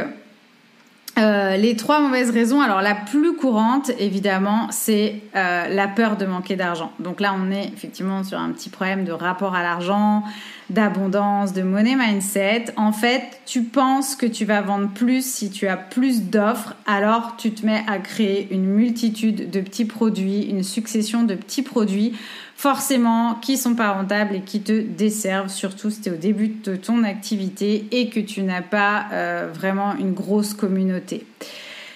[1.17, 6.25] euh, les trois mauvaises raisons, alors la plus courante, évidemment, c'est euh, la peur de
[6.25, 6.91] manquer d'argent.
[6.99, 10.23] Donc là, on est effectivement sur un petit problème de rapport à l'argent,
[10.69, 12.65] d'abondance, de money mindset.
[12.75, 17.35] En fait, tu penses que tu vas vendre plus si tu as plus d'offres, alors
[17.37, 22.13] tu te mets à créer une multitude de petits produits, une succession de petits produits
[22.57, 26.47] forcément qui sont pas rentables et qui te desservent, surtout si tu es au début
[26.47, 31.25] de ton activité et que tu n'as pas euh, vraiment une grosse communauté.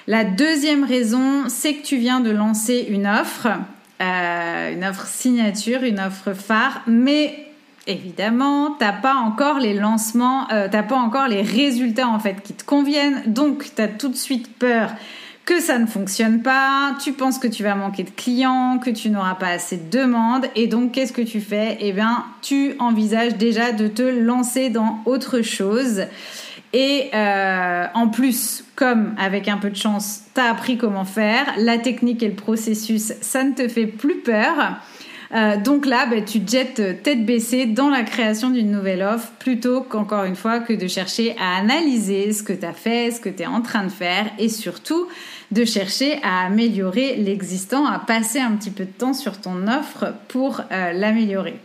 [0.06, 3.48] La deuxième raison, c'est que tu viens de lancer une offre,
[4.02, 7.48] euh, une offre signature, une offre phare, mais
[7.88, 12.54] Évidemment, t'as pas encore les lancements, euh, t'as pas encore les résultats en fait qui
[12.54, 14.92] te conviennent, donc tu as tout de suite peur
[15.46, 19.10] que ça ne fonctionne pas, tu penses que tu vas manquer de clients, que tu
[19.10, 21.78] n'auras pas assez de demandes, et donc qu'est-ce que tu fais?
[21.80, 26.04] Eh bien, tu envisages déjà de te lancer dans autre chose.
[26.74, 31.46] Et euh, en plus, comme avec un peu de chance, tu as appris comment faire,
[31.58, 34.78] la technique et le processus, ça ne te fait plus peur.
[35.34, 39.32] Euh, donc là, bah, tu te jettes tête baissée dans la création d'une nouvelle offre
[39.40, 43.22] plutôt qu'encore une fois que de chercher à analyser ce que tu as fait, ce
[43.22, 45.08] que tu es en train de faire et surtout
[45.52, 50.14] de chercher à améliorer l'existant, à passer un petit peu de temps sur ton offre
[50.28, 51.60] pour euh, l'améliorer.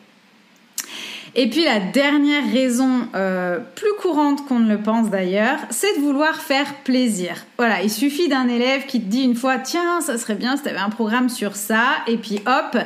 [1.39, 6.01] Et puis la dernière raison, euh, plus courante qu'on ne le pense d'ailleurs, c'est de
[6.01, 7.45] vouloir faire plaisir.
[7.59, 10.63] Voilà, il suffit d'un élève qui te dit une fois, tiens, ça serait bien si
[10.63, 12.79] tu avais un programme sur ça, et puis hop,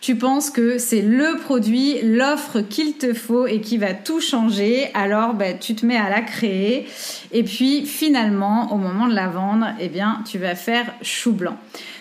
[0.00, 4.90] tu penses que c'est le produit, l'offre qu'il te faut et qui va tout changer,
[4.94, 6.86] alors ben, tu te mets à la créer,
[7.32, 11.56] et puis finalement, au moment de la vendre, eh bien, tu vas faire chou blanc.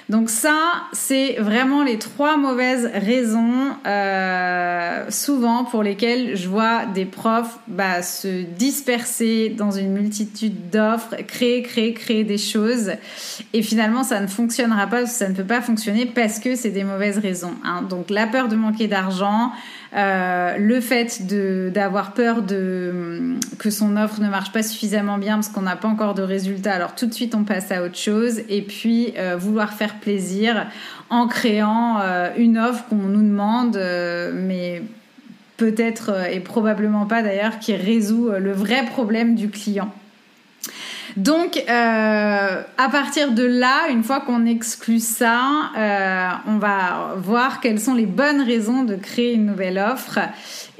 [0.10, 0.58] Donc ça,
[0.94, 8.02] c'est vraiment les trois mauvaises raisons euh, souvent pour lesquelles je vois des profs bah,
[8.02, 12.94] se disperser dans une multitude d'offres, créer, créer, créer des choses.
[13.52, 16.86] Et finalement, ça ne fonctionnera pas, ça ne peut pas fonctionner parce que c'est des
[16.86, 17.56] mauvaises raisons.
[17.66, 17.82] Hein.
[17.82, 19.52] Donc la peur de manquer d'argent,
[19.96, 21.26] euh, le fait
[21.72, 25.88] d'avoir peur de que son offre ne marche pas suffisamment bien parce qu'on n'a pas
[25.88, 29.38] encore de résultats, alors tout de suite on passe à autre chose, et puis euh,
[29.38, 30.68] vouloir faire plaisir
[31.10, 33.80] en créant euh, une offre qu'on nous demande,
[34.34, 34.84] mais
[35.56, 39.92] peut-être et probablement pas d'ailleurs, qui résout le vrai problème du client.
[41.16, 47.62] Donc, euh, à partir de là, une fois qu'on exclut ça, euh, on va voir
[47.62, 50.20] quelles sont les bonnes raisons de créer une nouvelle offre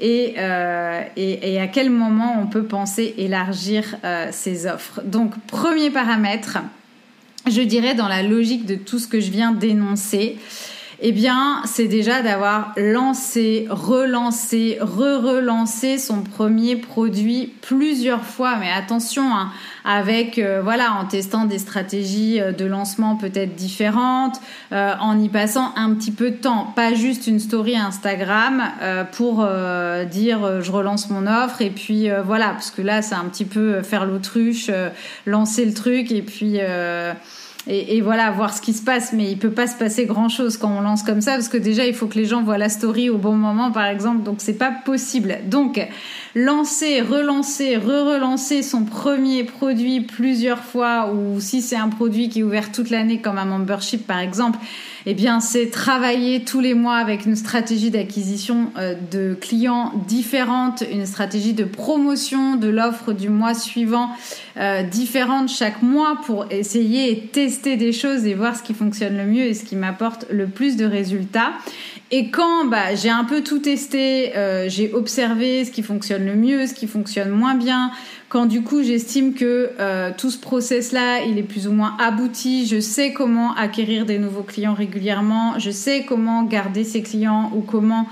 [0.00, 3.96] et, euh, et, à quel moment on peut penser élargir
[4.30, 5.00] ces offres.
[5.04, 6.58] Donc, premier paramètre,
[7.46, 10.38] je dirais dans la logique de tout ce que je viens d'énoncer,
[11.00, 18.56] eh bien, c'est déjà d'avoir lancé, relancé, re-relancé son premier produit plusieurs fois.
[18.56, 19.52] Mais attention, hein,
[19.84, 24.40] avec euh, voilà, en testant des stratégies euh, de lancement peut-être différentes,
[24.72, 28.64] euh, en y passant un petit peu de temps, pas juste une story Instagram
[29.12, 29.46] pour
[30.10, 33.82] dire je relance mon offre et puis voilà, parce que là c'est un petit peu
[33.82, 34.70] faire l'autruche,
[35.26, 36.58] lancer le truc et puis
[37.70, 39.12] et, voilà, voir ce qui se passe.
[39.12, 41.58] Mais il peut pas se passer grand chose quand on lance comme ça, parce que
[41.58, 44.22] déjà, il faut que les gens voient la story au bon moment, par exemple.
[44.22, 45.38] Donc, c'est pas possible.
[45.46, 45.78] Donc,
[46.38, 52.42] lancer, relancer, re-relancer son premier produit plusieurs fois, ou si c'est un produit qui est
[52.42, 54.58] ouvert toute l'année, comme un membership, par exemple,
[55.06, 60.84] eh bien, c'est travailler tous les mois avec une stratégie d'acquisition euh, de clients différente,
[60.90, 64.10] une stratégie de promotion de l'offre du mois suivant
[64.58, 69.16] euh, différente chaque mois pour essayer et tester des choses et voir ce qui fonctionne
[69.16, 71.52] le mieux et ce qui m'apporte le plus de résultats.
[72.10, 76.36] Et quand bah, j'ai un peu tout testé, euh, j'ai observé ce qui fonctionne le
[76.36, 77.90] mieux, ce qui fonctionne moins bien,
[78.30, 82.66] quand du coup j'estime que euh, tout ce process-là, il est plus ou moins abouti,
[82.66, 87.60] je sais comment acquérir des nouveaux clients régulièrement, je sais comment garder ses clients ou
[87.60, 88.06] comment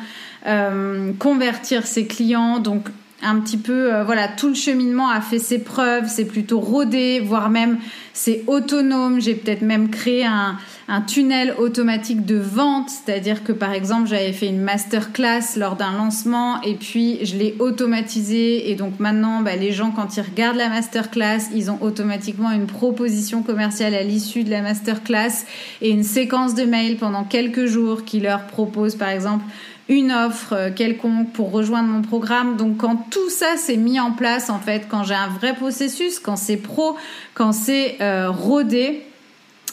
[0.47, 2.59] euh, convertir ses clients.
[2.59, 2.89] Donc
[3.23, 7.21] un petit peu, euh, voilà, tout le cheminement a fait ses preuves, c'est plutôt rodé,
[7.21, 7.79] voire même
[8.13, 9.21] c'est autonome.
[9.21, 10.57] J'ai peut-être même créé un,
[10.89, 15.93] un, tunnel automatique de vente, c'est-à-dire que par exemple j'avais fait une masterclass lors d'un
[15.93, 20.57] lancement et puis je l'ai automatisé et donc maintenant bah, les gens quand ils regardent
[20.57, 25.45] la masterclass, ils ont automatiquement une proposition commerciale à l'issue de la masterclass
[25.81, 29.45] et une séquence de mails pendant quelques jours qui leur propose par exemple
[29.89, 32.57] une offre euh, quelconque pour rejoindre mon programme.
[32.57, 36.19] Donc quand tout ça s'est mis en place, en fait, quand j'ai un vrai processus,
[36.19, 36.97] quand c'est pro,
[37.35, 39.03] quand c'est euh, rodé,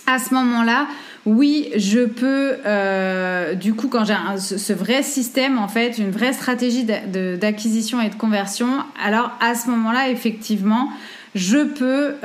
[0.05, 0.87] à ce moment-là,
[1.25, 6.33] oui, je peux, euh, du coup, quand j'ai ce, vrai système, en fait, une vraie
[6.33, 8.67] stratégie d'acquisition et de conversion,
[9.01, 10.89] alors à ce moment-là, effectivement,
[11.35, 12.15] je peux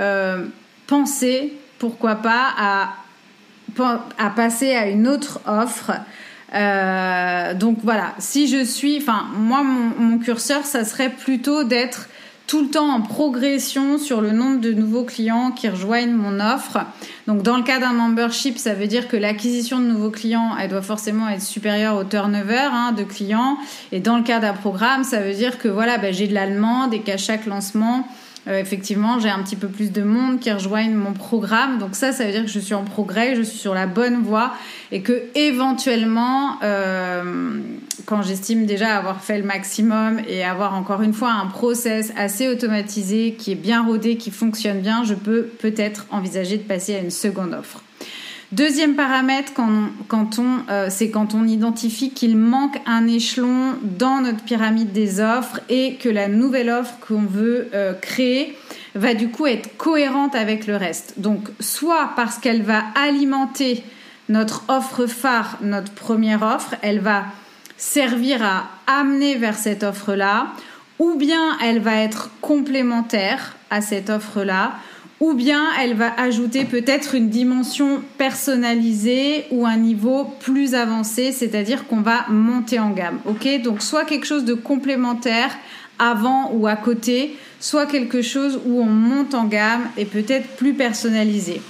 [0.89, 2.95] penser, pourquoi pas, à,
[4.19, 5.93] à passer à une autre offre
[6.55, 12.09] euh, donc voilà, si je suis, enfin moi mon, curseur, ça serait plutôt d'être
[12.47, 16.79] tout le temps en progression sur le nombre de nouveaux clients qui rejoignent mon offre.
[17.27, 20.71] Donc dans le cas d'un membership, ça veut dire que l'acquisition de nouveaux clients, elle
[20.71, 23.59] doit forcément être supérieure au turnover hein, de clients.
[23.93, 26.47] Et dans le cas d'un programme, ça veut dire que voilà, ben, j'ai de la
[26.91, 28.09] et qu'à chaque lancement,
[28.49, 31.79] euh, effectivement, j'ai un petit peu plus de monde qui rejoignent mon programme.
[31.79, 34.23] Donc ça, ça veut dire que je suis en progrès, je suis sur la bonne
[34.23, 34.53] voie
[34.91, 37.61] et que éventuellement, euh,
[38.07, 42.49] quand j'estime déjà avoir fait le maximum et avoir encore une fois un process assez
[42.49, 47.01] automatisé qui est bien rodé, qui fonctionne bien, je peux peut-être envisager de passer à
[47.01, 47.83] une seconde offre.
[48.51, 54.43] Deuxième paramètre, quand on, euh, c'est quand on identifie qu'il manque un échelon dans notre
[54.43, 58.57] pyramide des offres et que la nouvelle offre qu'on veut euh, créer
[58.95, 61.15] va du coup être cohérente avec le reste.
[61.19, 63.85] Donc, soit parce qu'elle va alimenter
[64.31, 67.25] notre offre phare, notre première offre, elle va
[67.77, 70.49] servir à amener vers cette offre-là,
[70.99, 74.73] ou bien elle va être complémentaire à cette offre-là,
[75.21, 81.87] ou bien elle va ajouter peut-être une dimension personnalisée ou un niveau plus avancé, c'est-à-dire
[81.87, 83.19] qu'on va monter en gamme.
[83.27, 85.57] Ok, donc soit quelque chose de complémentaire
[85.99, 90.75] avant ou à côté, soit quelque chose où on monte en gamme et peut-être plus
[90.75, 91.61] personnalisé.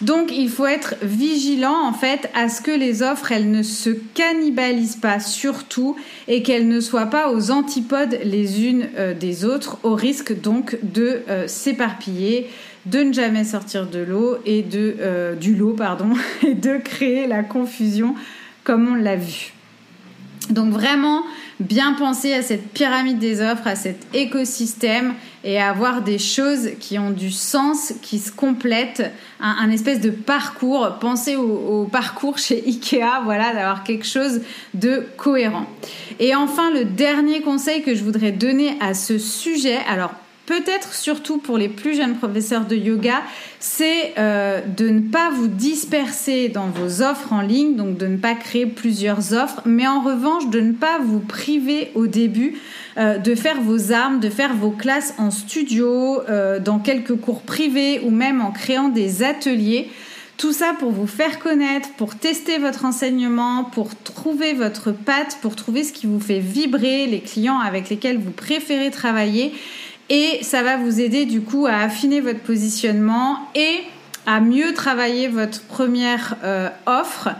[0.00, 3.90] Donc il faut être vigilant en fait à ce que les offres elles ne se
[4.14, 5.96] cannibalisent pas surtout
[6.28, 10.78] et qu'elles ne soient pas aux antipodes les unes euh, des autres au risque donc
[10.84, 12.48] de euh, s'éparpiller
[12.90, 16.10] de ne jamais sortir de l'eau et de euh, du lot pardon
[16.46, 18.14] et de créer la confusion
[18.64, 19.52] comme on l'a vu.
[20.50, 21.24] Donc vraiment
[21.60, 26.70] bien penser à cette pyramide des offres, à cet écosystème et à avoir des choses
[26.80, 30.96] qui ont du sens, qui se complètent, un, espèce de parcours.
[31.00, 34.40] Pensez au, au parcours chez Ikea, voilà, d'avoir quelque chose
[34.74, 35.66] de cohérent.
[36.20, 40.12] Et enfin, le dernier conseil que je voudrais donner à ce sujet, alors
[40.48, 43.20] peut-être surtout pour les plus jeunes professeurs de yoga,
[43.60, 48.16] c'est euh, de ne pas vous disperser dans vos offres en ligne, donc de ne
[48.16, 52.54] pas créer plusieurs offres, mais en revanche de ne pas vous priver au début
[52.96, 57.42] euh, de faire vos armes, de faire vos classes en studio, euh, dans quelques cours
[57.42, 59.90] privés ou même en créant des ateliers.
[60.38, 65.56] Tout ça pour vous faire connaître, pour tester votre enseignement, pour trouver votre patte, pour
[65.56, 69.52] trouver ce qui vous fait vibrer, les clients avec lesquels vous préférez travailler
[70.10, 73.80] et ça va vous aider du coup à affiner votre positionnement et
[74.26, 77.30] à mieux travailler votre première euh, offre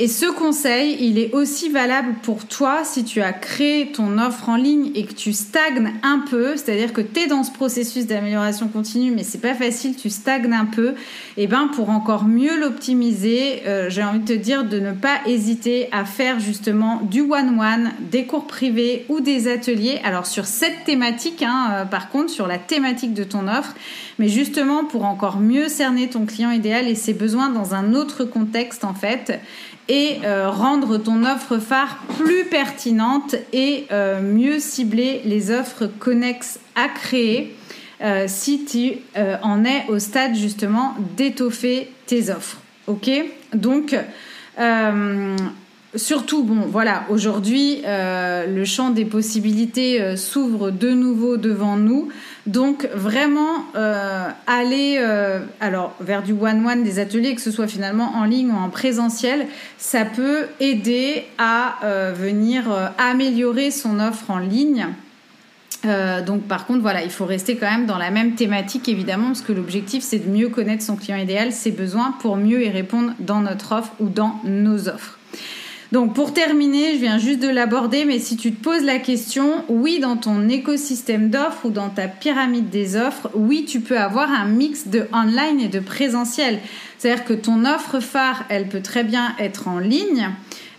[0.00, 4.48] Et ce conseil, il est aussi valable pour toi si tu as créé ton offre
[4.48, 8.06] en ligne et que tu stagnes un peu, c'est-à-dire que tu es dans ce processus
[8.06, 10.94] d'amélioration continue, mais c'est pas facile, tu stagnes un peu.
[11.36, 15.16] Et ben pour encore mieux l'optimiser, euh, j'ai envie de te dire de ne pas
[15.26, 20.00] hésiter à faire justement du one-one, des cours privés ou des ateliers.
[20.04, 23.74] Alors sur cette thématique, hein, euh, par contre, sur la thématique de ton offre,
[24.20, 28.22] mais justement pour encore mieux cerner ton client idéal et ses besoins dans un autre
[28.22, 29.40] contexte en fait
[29.88, 36.60] et euh, rendre ton offre phare plus pertinente et euh, mieux cibler les offres connexes
[36.74, 37.56] à créer
[38.00, 38.98] euh, si tu
[39.42, 42.58] en es au stade justement d'étoffer tes offres.
[42.86, 43.10] Ok?
[43.54, 43.96] Donc,
[45.94, 52.08] surtout, bon, voilà, aujourd'hui, le champ des possibilités s'ouvre de nouveau devant nous.
[52.48, 58.14] Donc vraiment euh, aller euh, alors vers du one-one des ateliers, que ce soit finalement
[58.16, 59.46] en ligne ou en présentiel,
[59.76, 62.64] ça peut aider à euh, venir
[62.96, 64.86] améliorer son offre en ligne.
[66.26, 69.42] donc par contre voilà, il faut rester quand même dans la même thématique évidemment parce
[69.42, 73.12] que l'objectif c'est de mieux connaître son client idéal, ses besoins pour mieux y répondre
[73.18, 75.17] dans notre offre ou dans nos offres.
[75.90, 79.64] Donc pour terminer, je viens juste de l'aborder, mais si tu te poses la question,
[79.68, 84.30] oui, dans ton écosystème d'offres ou dans ta pyramide des offres, oui, tu peux avoir
[84.30, 86.58] un mix de online et de présentiel.
[86.98, 90.28] C'est-à-dire que ton offre phare, elle peut très bien être en ligne.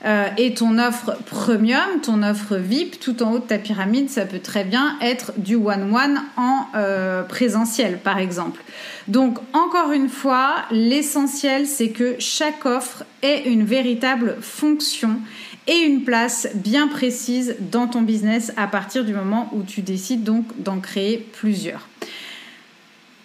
[0.05, 4.25] Euh, et ton offre premium, ton offre VIP, tout en haut de ta pyramide, ça
[4.25, 8.61] peut très bien être du one-one en euh, présentiel, par exemple.
[9.07, 15.19] Donc, encore une fois, l'essentiel, c'est que chaque offre ait une véritable fonction
[15.67, 20.23] et une place bien précise dans ton business à partir du moment où tu décides
[20.23, 21.87] donc d'en créer plusieurs.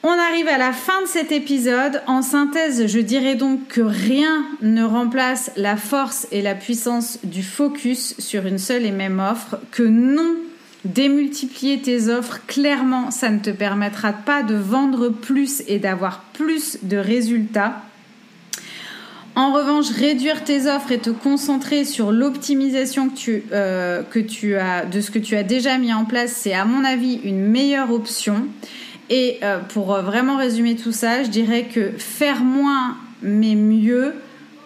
[0.07, 2.03] On arrive à la fin de cet épisode.
[2.07, 7.43] En synthèse, je dirais donc que rien ne remplace la force et la puissance du
[7.43, 10.35] focus sur une seule et même offre, que non,
[10.85, 16.81] démultiplier tes offres, clairement, ça ne te permettra pas de vendre plus et d'avoir plus
[16.83, 17.81] de résultats.
[19.37, 23.11] En revanche, réduire tes offres et te concentrer sur l'optimisation
[23.53, 27.41] euh, de ce que tu as déjà mis en place, c'est à mon avis une
[27.41, 28.47] meilleure option.
[29.11, 34.15] Et euh, pour euh, vraiment résumer tout ça, je dirais que faire moins mais mieux,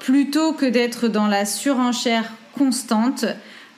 [0.00, 3.24] plutôt que d'être dans la surenchère constante,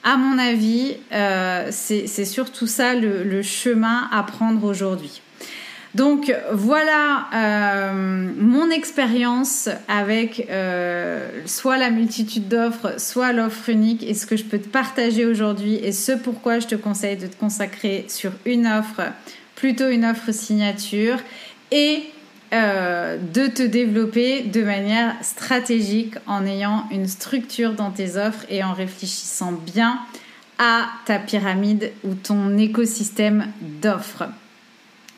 [0.03, 5.21] à mon avis, euh, c'est surtout ça le, chemin à prendre aujourd'hui.
[5.93, 7.27] Donc voilà
[8.39, 10.47] mon expérience avec
[11.45, 15.75] soit la multitude d'offres, soit l'offre unique et ce que je peux te partager aujourd'hui
[15.75, 19.01] et ce pourquoi je te conseille de te consacrer sur une offre
[19.61, 21.19] plutôt une offre signature
[21.69, 22.05] et
[22.51, 28.63] euh, de te développer de manière stratégique en ayant une structure dans tes offres et
[28.63, 29.99] en réfléchissant bien
[30.57, 34.23] à ta pyramide ou ton écosystème d'offres.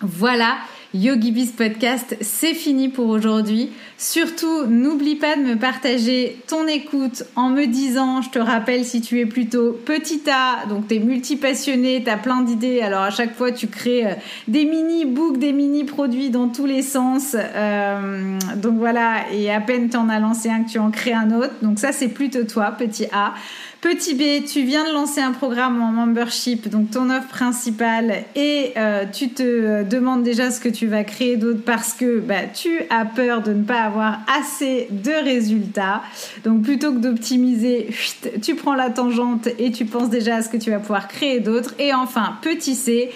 [0.02, 0.58] Voilà,
[0.96, 3.72] YogiBiz Podcast, c'est fini pour aujourd'hui.
[3.98, 9.02] Surtout, n'oublie pas de me partager ton écoute en me disant, je te rappelle si
[9.02, 13.10] tu es plutôt petit A, donc tu es multipassionné, tu as plein d'idées, alors à
[13.10, 14.14] chaque fois tu crées euh,
[14.48, 17.36] des mini-books, des mini-produits dans tous les sens.
[17.36, 21.14] Euh, donc voilà, et à peine tu en as lancé un que tu en crées
[21.14, 21.54] un autre.
[21.64, 23.34] Donc ça c'est plutôt toi, petit A.
[23.82, 28.72] Petit B, tu viens de lancer un programme en membership, donc ton offre principale, et
[28.78, 32.82] euh, tu te demandes déjà ce que tu vas créer d'autre parce que bah, tu
[32.90, 36.02] as peur de ne pas avoir assez de résultats.
[36.44, 37.90] Donc plutôt que d'optimiser,
[38.42, 41.40] tu prends la tangente et tu penses déjà à ce que tu vas pouvoir créer
[41.40, 41.74] d'autres.
[41.80, 43.12] Et enfin, petit C,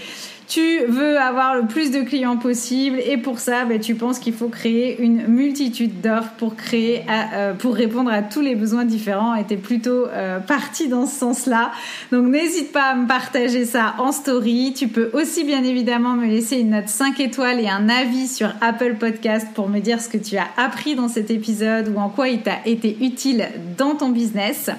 [0.47, 4.33] tu veux avoir le plus de clients possible et pour ça, ben, tu penses qu'il
[4.33, 9.35] faut créer une multitude d'offres pour créer, euh, pour répondre à tous les besoins différents.
[9.35, 11.71] Et es plutôt euh, parti dans ce sens-là.
[12.13, 14.73] Donc n'hésite pas à me partager ça en story.
[14.73, 18.49] Tu peux aussi bien évidemment me laisser une note 5 étoiles et un avis sur
[18.61, 22.07] Apple Podcast pour me dire ce que tu as appris dans cet épisode ou en
[22.07, 24.69] quoi il t'a été utile dans ton business.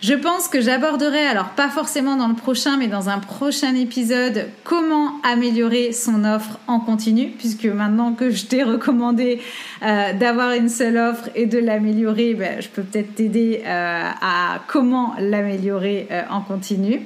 [0.00, 4.46] Je pense que j'aborderai, alors pas forcément dans le prochain, mais dans un prochain épisode,
[4.62, 9.40] comment améliorer son offre en continu, puisque maintenant que je t'ai recommandé
[9.82, 14.60] euh, d'avoir une seule offre et de l'améliorer, ben, je peux peut-être t'aider euh, à
[14.68, 17.02] comment l'améliorer euh, en continu.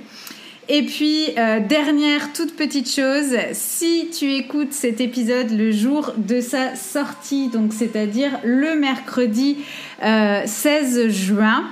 [0.68, 1.26] Et puis,
[1.68, 7.72] dernière toute petite chose, si tu écoutes cet épisode le jour de sa sortie, donc
[7.72, 9.58] c'est-à-dire le mercredi
[10.00, 11.64] 16 juin,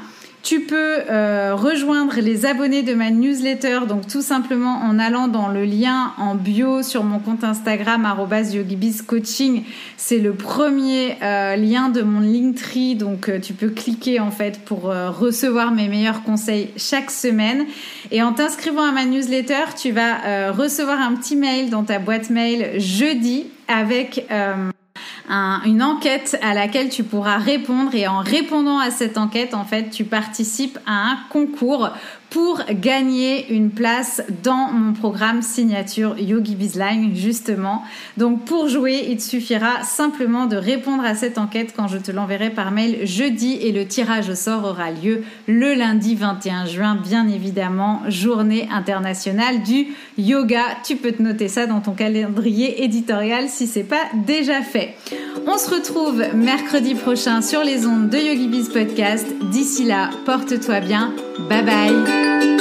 [0.43, 5.49] Tu peux euh, rejoindre les abonnés de ma newsletter, donc tout simplement en allant dans
[5.49, 9.65] le lien en bio sur mon compte Instagram @yogibizcoaching.
[9.99, 14.61] C'est le premier euh, lien de mon Linktree, donc euh, tu peux cliquer en fait
[14.65, 17.67] pour recevoir mes meilleurs conseils chaque semaine.
[18.11, 22.31] Et en t'inscrivant à ma newsletter, tu vas recevoir un petit mail dans ta boîte
[22.31, 24.27] mail jeudi avec
[25.31, 29.91] une enquête à laquelle tu pourras répondre et en répondant à cette enquête, en fait,
[29.91, 31.91] tu participes à un concours
[32.31, 37.83] pour gagner une place dans mon programme signature Yogi Bizline justement.
[38.17, 42.13] Donc pour jouer, il te suffira simplement de répondre à cette enquête quand je te
[42.13, 46.95] l'enverrai par mail jeudi et le tirage au sort aura lieu le lundi 21 juin,
[46.95, 50.63] bien évidemment, journée internationale du yoga.
[50.85, 54.95] Tu peux te noter ça dans ton calendrier éditorial si c'est pas déjà fait.
[55.47, 59.27] On se retrouve mercredi prochain sur les ondes de Yogi Biz Podcast.
[59.51, 61.13] D'ici là, porte-toi bien.
[61.49, 62.60] Bye bye